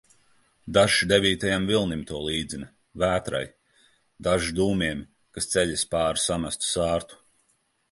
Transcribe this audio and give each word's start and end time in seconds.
Dažs 0.77 1.01
devītajam 1.11 1.67
vilnim 1.71 2.01
to 2.11 2.21
līdzina, 2.29 2.69
vētrai, 3.05 3.43
dažs 4.29 4.51
dūmiem, 4.63 5.05
kas 5.37 5.51
ceļas 5.55 5.87
pār 5.95 6.25
samestu 6.27 6.73
sārtu. 6.73 7.25